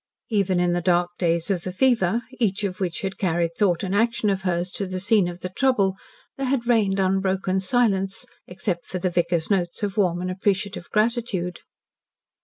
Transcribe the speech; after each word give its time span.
Even 0.31 0.59
in 0.59 0.73
the 0.73 0.81
dark 0.81 1.11
days 1.19 1.51
of 1.51 1.61
the 1.61 1.71
fever, 1.71 2.23
each 2.39 2.63
of 2.63 2.79
which 2.79 3.01
had 3.01 3.19
carried 3.19 3.53
thought 3.55 3.83
and 3.83 3.93
action 3.93 4.31
of 4.31 4.41
hers 4.41 4.71
to 4.71 4.87
the 4.87 4.99
scene 4.99 5.27
of 5.27 5.45
trouble, 5.53 5.95
there 6.37 6.47
had 6.47 6.65
reigned 6.65 6.99
unbroken 6.99 7.59
silence, 7.59 8.25
except 8.47 8.87
for 8.87 8.97
the 8.97 9.11
vicar's 9.11 9.51
notes 9.51 9.83
of 9.83 9.97
warm 9.97 10.19
and 10.19 10.31
appreciative 10.31 10.89
gratitude. 10.89 11.59